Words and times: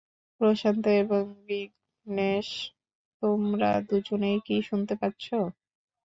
প্রশান্ত 0.41 0.85
এবং 1.01 1.23
বিঘ্নেশ, 1.45 2.47
তোমার 3.23 3.61
দুজনেই 3.89 4.37
কি 4.47 4.55
শুনতে 4.69 4.93
পাচ্ছ? 5.01 5.25